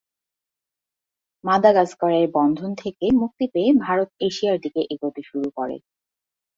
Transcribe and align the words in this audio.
মাদাগাস্কারের 1.43 2.25
বন্ধন 2.35 2.71
থেকে 2.75 3.05
মুক্তি 3.21 3.45
পেয়ে 3.53 3.71
ভারত 3.85 4.09
এশিয়ার 4.27 4.57
দিকে 4.63 4.81
এগোতে 4.93 5.21
শুরু 5.29 5.47
করে। 5.57 5.77